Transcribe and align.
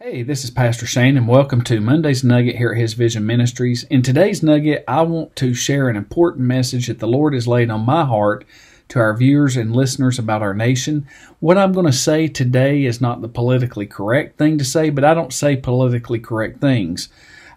Hey, 0.00 0.24
this 0.24 0.42
is 0.42 0.50
Pastor 0.50 0.86
Shane, 0.86 1.16
and 1.16 1.28
welcome 1.28 1.62
to 1.62 1.80
Monday's 1.80 2.24
Nugget 2.24 2.56
here 2.56 2.72
at 2.72 2.80
His 2.80 2.94
Vision 2.94 3.24
Ministries. 3.24 3.84
In 3.84 4.02
today's 4.02 4.42
Nugget, 4.42 4.82
I 4.88 5.02
want 5.02 5.36
to 5.36 5.54
share 5.54 5.88
an 5.88 5.94
important 5.94 6.44
message 6.48 6.88
that 6.88 6.98
the 6.98 7.06
Lord 7.06 7.32
has 7.32 7.46
laid 7.46 7.70
on 7.70 7.86
my 7.86 8.04
heart 8.04 8.44
to 8.88 8.98
our 8.98 9.16
viewers 9.16 9.56
and 9.56 9.74
listeners 9.74 10.18
about 10.18 10.42
our 10.42 10.52
nation. 10.52 11.06
What 11.38 11.56
I'm 11.56 11.70
going 11.70 11.86
to 11.86 11.92
say 11.92 12.26
today 12.26 12.86
is 12.86 13.00
not 13.00 13.22
the 13.22 13.28
politically 13.28 13.86
correct 13.86 14.36
thing 14.36 14.58
to 14.58 14.64
say, 14.64 14.90
but 14.90 15.04
I 15.04 15.14
don't 15.14 15.32
say 15.32 15.54
politically 15.54 16.18
correct 16.18 16.60
things. 16.60 17.08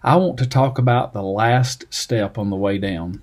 I 0.04 0.14
want 0.14 0.38
to 0.38 0.46
talk 0.46 0.78
about 0.78 1.12
the 1.12 1.22
last 1.24 1.86
step 1.90 2.38
on 2.38 2.50
the 2.50 2.56
way 2.56 2.78
down. 2.78 3.20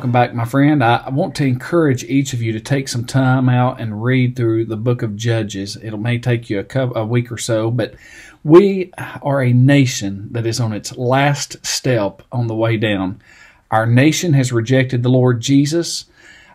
Welcome 0.00 0.12
back, 0.12 0.32
my 0.32 0.46
friend. 0.46 0.82
I 0.82 1.10
want 1.10 1.34
to 1.34 1.44
encourage 1.44 2.04
each 2.04 2.32
of 2.32 2.40
you 2.40 2.52
to 2.52 2.60
take 2.60 2.88
some 2.88 3.04
time 3.04 3.50
out 3.50 3.82
and 3.82 4.02
read 4.02 4.34
through 4.34 4.64
the 4.64 4.78
book 4.78 5.02
of 5.02 5.14
Judges. 5.14 5.76
It 5.76 5.94
may 5.98 6.18
take 6.18 6.48
you 6.48 6.58
a, 6.58 6.64
couple, 6.64 6.96
a 6.96 7.04
week 7.04 7.30
or 7.30 7.36
so, 7.36 7.70
but 7.70 7.96
we 8.42 8.94
are 9.20 9.42
a 9.42 9.52
nation 9.52 10.28
that 10.30 10.46
is 10.46 10.58
on 10.58 10.72
its 10.72 10.96
last 10.96 11.66
step 11.66 12.22
on 12.32 12.46
the 12.46 12.54
way 12.54 12.78
down. 12.78 13.20
Our 13.70 13.84
nation 13.84 14.32
has 14.32 14.54
rejected 14.54 15.02
the 15.02 15.10
Lord 15.10 15.42
Jesus. 15.42 16.06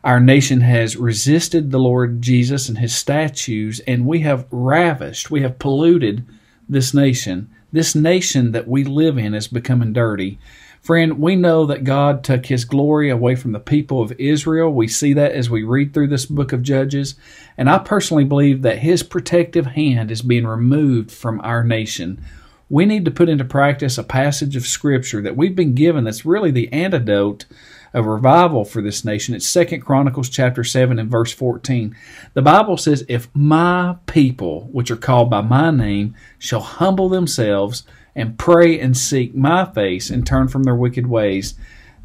Our 0.03 0.19
nation 0.19 0.61
has 0.61 0.97
resisted 0.97 1.69
the 1.69 1.77
Lord 1.77 2.23
Jesus 2.23 2.67
and 2.67 2.79
his 2.79 2.95
statues, 2.95 3.79
and 3.81 4.07
we 4.07 4.21
have 4.21 4.47
ravished, 4.49 5.29
we 5.29 5.43
have 5.43 5.59
polluted 5.59 6.25
this 6.67 6.95
nation. 6.95 7.51
This 7.71 7.93
nation 7.93 8.53
that 8.53 8.67
we 8.67 8.83
live 8.83 9.19
in 9.19 9.35
is 9.35 9.47
becoming 9.47 9.93
dirty. 9.93 10.39
Friend, 10.86 11.19
we 11.19 11.36
know 11.36 11.66
that 11.66 11.83
God 11.83 12.23
took 12.23 12.45
his 12.45 12.64
glory 12.64 13.09
away 13.09 13.33
from 13.33 13.53
the 13.53 13.59
people 13.59 14.03
of 14.03 14.11
Israel. 14.19 14.72
We 14.72 14.88
see 14.88 15.14
that 15.14 15.31
as 15.31 15.50
we 15.50 15.64
read 15.64 15.95
through 15.95 16.09
this 16.09 16.28
book 16.28 16.53
of 16.53 16.61
Judges. 16.61 17.16
And 17.58 17.67
I 17.72 17.80
personally 17.80 18.23
believe 18.23 18.61
that 18.61 18.78
his 18.78 19.02
protective 19.02 19.66
hand 19.66 20.11
is 20.11 20.22
being 20.22 20.45
removed 20.45 21.11
from 21.11 21.41
our 21.41 21.63
nation. 21.63 22.23
We 22.69 22.85
need 22.85 23.05
to 23.05 23.11
put 23.11 23.30
into 23.30 23.45
practice 23.45 23.97
a 23.97 24.03
passage 24.03 24.55
of 24.55 24.66
scripture 24.66 25.21
that 25.21 25.38
we've 25.38 25.55
been 25.55 25.75
given 25.75 26.03
that's 26.03 26.25
really 26.25 26.49
the 26.49 26.72
antidote 26.73 27.45
of 27.94 28.07
revival 28.07 28.66
for 28.66 28.81
this 28.81 29.05
nation. 29.05 29.35
It's 29.35 29.47
Second 29.47 29.81
Chronicles 29.81 30.30
chapter 30.30 30.63
7 30.63 30.97
and 30.97 31.09
verse 31.09 31.31
14. 31.31 31.95
The 32.33 32.41
Bible 32.41 32.77
says, 32.77 33.05
If 33.07 33.30
my 33.35 33.97
people, 34.07 34.67
which 34.72 34.89
are 34.89 34.95
called 34.95 35.30
by 35.30 35.41
my 35.41 35.69
name, 35.69 36.16
shall 36.39 36.59
humble 36.59 37.07
themselves 37.07 37.83
and 38.16 38.39
pray 38.39 38.79
and 38.79 38.97
seek 38.97 39.35
my 39.35 39.66
face 39.66 40.09
and 40.09 40.25
turn 40.25 40.47
from 40.47 40.63
their 40.63 40.75
wicked 40.75 41.06
ways. 41.06 41.53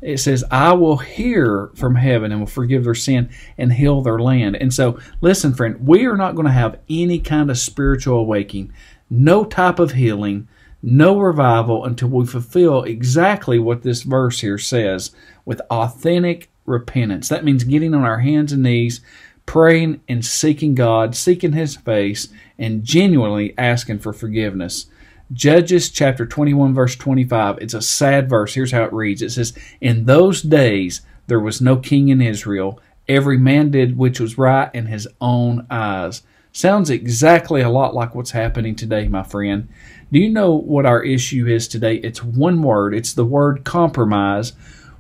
It 0.03 0.19
says, 0.19 0.45
I 0.51 0.73
will 0.73 0.99
hear 0.99 1.71
from 1.75 1.95
heaven 1.95 2.33
and 2.33 2.41
will 2.41 2.47
forgive 2.47 2.85
their 2.85 2.95
sin 2.95 3.31
and 3.59 3.73
heal 3.73 4.01
their 4.03 4.19
land. 4.19 4.57
And 4.57 4.73
so, 4.73 4.99
listen, 5.21 5.55
friend, 5.55 5.87
we 5.87 6.07
are 6.07 6.17
not 6.17 6.35
going 6.35 6.47
to 6.47 6.53
have 6.53 6.81
any 6.89 7.19
kind 7.19 7.51
of 7.51 7.59
spiritual 7.59 8.19
awakening, 8.19 8.73
no 9.11 9.45
type 9.45 9.79
of 9.79 9.93
healing, 9.93 10.49
no 10.83 11.19
revival 11.19 11.85
until 11.85 12.09
we 12.09 12.25
fulfill 12.25 12.85
exactly 12.85 13.59
what 13.59 13.83
this 13.83 14.03
verse 14.03 14.41
here 14.41 14.59
says 14.59 15.11
with 15.45 15.61
authentic 15.71 16.49
repentance. 16.65 17.29
That 17.29 17.45
means 17.45 17.65
getting 17.65 17.95
on 17.95 18.05
our 18.05 18.21
hands 18.21 18.53
and 18.53 18.63
knees, 18.63 19.01
praying 19.45 20.01
and 20.09 20.25
seeking 20.25 20.75
God, 20.75 21.15
seeking 21.17 21.53
His 21.53 21.77
face, 21.77 22.29
and 22.59 22.85
genuinely 22.85 23.53
asking 23.59 23.99
for 23.99 24.13
forgiveness. 24.13 24.87
Judges 25.33 25.91
chapter 25.91 26.27
21, 26.27 26.75
verse 26.75 26.97
25. 26.97 27.59
It's 27.59 27.75
a 27.75 27.83
sad 27.83 28.29
verse. 28.29 28.55
Here's 28.55 28.73
how 28.73 28.85
it 28.85 28.93
reads 28.93 29.23
It 29.23 29.31
says, 29.31 29.53
In 29.81 30.07
those 30.07 30.43
days 30.43 31.03
there 31.27 31.41
was 31.41 31.61
no 31.61 31.77
king 31.77 32.09
in 32.09 32.21
Israel. 32.21 32.81
Every 33.09 33.39
man 33.39 33.71
did 33.71 33.97
which 33.97 34.19
was 34.19 34.39
right 34.39 34.73
in 34.75 34.87
his 34.87 35.09
own 35.21 35.67
eyes. 35.71 36.23
Sounds 36.53 36.91
exactly 36.91 37.61
a 37.61 37.71
lot 37.71 37.95
like 37.95 38.15
what's 38.15 38.33
happening 38.33 38.75
today, 38.75 39.09
my 39.09 39.23
friend. 39.23 39.69
Do 40.13 40.19
you 40.19 40.29
know 40.29 40.55
what 40.55 40.87
our 40.87 41.03
issue 41.03 41.47
is 41.47 41.69
today? 41.69 41.97
It's 41.97 42.23
one 42.23 42.63
word, 42.63 42.95
it's 42.95 43.13
the 43.13 43.25
word 43.25 43.65
compromise. 43.65 44.53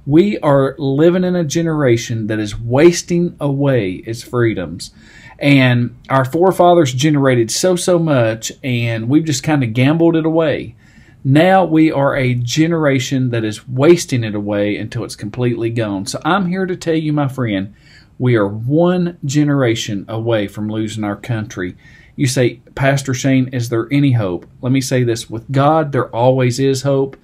We 0.07 0.39
are 0.39 0.75
living 0.79 1.25
in 1.25 1.37
a 1.37 1.45
generation 1.45 2.29
that 2.29 2.39
is 2.39 2.59
wasting 2.59 3.37
away 3.41 3.95
its 4.07 4.23
freedoms 4.23 4.93
and 5.41 5.97
our 6.11 6.25
forefathers 6.25 6.93
generated 6.93 7.51
so 7.51 7.75
so 7.75 7.99
much 7.99 8.53
and 8.63 9.09
we've 9.09 9.25
just 9.25 9.43
kind 9.43 9.65
of 9.65 9.73
gambled 9.73 10.15
it 10.15 10.27
away 10.27 10.77
now 11.25 11.65
we 11.65 11.91
are 11.91 12.15
a 12.15 12.35
generation 12.35 13.31
that 13.31 13.45
is 13.45 13.67
wasting 13.67 14.23
it 14.23 14.35
away 14.35 14.77
until 14.77 15.03
it's 15.03 15.17
completely 15.17 15.71
gone 15.71 16.05
so 16.05 16.21
i'm 16.25 16.47
here 16.47 16.67
to 16.67 16.77
tell 16.77 16.95
you 16.95 17.13
my 17.13 17.27
friend 17.27 17.75
we 18.21 18.37
are 18.37 18.47
one 18.47 19.17
generation 19.25 20.05
away 20.07 20.47
from 20.47 20.69
losing 20.69 21.05
our 21.05 21.17
country. 21.17 21.75
You 22.17 22.27
say 22.27 22.61
pastor 22.75 23.15
shane 23.15 23.49
is 23.49 23.71
there 23.71 23.89
any 23.91 24.13
hope? 24.13 24.47
Let 24.61 24.73
me 24.73 24.83
say 24.83 25.05
this. 25.05 25.31
With 25.31 25.51
god 25.51 25.93
there 25.93 26.15
always 26.15 26.61
is 26.61 26.83
hope. 26.83 27.17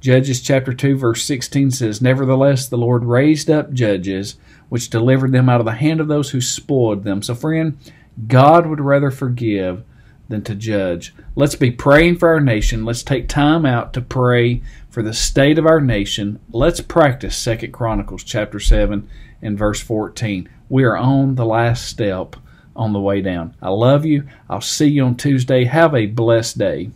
Judges 0.00 0.40
chapter 0.40 0.74
2 0.74 0.98
verse 0.98 1.22
16 1.22 1.70
says 1.70 2.02
nevertheless 2.02 2.66
the 2.66 2.76
lord 2.76 3.04
raised 3.04 3.48
up 3.48 3.72
judges 3.72 4.36
which 4.70 4.90
delivered 4.90 5.30
them 5.30 5.48
out 5.48 5.60
of 5.60 5.66
the 5.66 5.72
hand 5.72 6.00
of 6.00 6.08
those 6.08 6.30
who 6.30 6.40
spoiled 6.40 7.04
them. 7.04 7.22
So, 7.22 7.36
friend, 7.36 7.78
God 8.26 8.66
would 8.66 8.80
rather 8.80 9.12
forgive 9.12 9.84
than 10.30 10.42
to 10.44 10.54
judge. 10.54 11.12
Let's 11.34 11.56
be 11.56 11.70
praying 11.70 12.16
for 12.16 12.28
our 12.28 12.40
nation. 12.40 12.84
Let's 12.84 13.02
take 13.02 13.28
time 13.28 13.66
out 13.66 13.92
to 13.92 14.00
pray 14.00 14.62
for 14.88 15.02
the 15.02 15.12
state 15.12 15.58
of 15.58 15.66
our 15.66 15.80
nation. 15.80 16.38
Let's 16.50 16.80
practice 16.80 17.36
Second 17.36 17.72
Chronicles 17.72 18.24
chapter 18.24 18.60
7 18.60 19.08
and 19.42 19.58
verse 19.58 19.80
14. 19.80 20.48
We 20.68 20.84
are 20.84 20.96
on 20.96 21.34
the 21.34 21.44
last 21.44 21.86
step 21.86 22.36
on 22.76 22.92
the 22.92 23.00
way 23.00 23.20
down. 23.20 23.56
I 23.60 23.70
love 23.70 24.06
you. 24.06 24.26
I'll 24.48 24.60
see 24.60 24.86
you 24.86 25.04
on 25.04 25.16
Tuesday. 25.16 25.64
Have 25.64 25.94
a 25.94 26.06
blessed 26.06 26.58
day. 26.58 26.90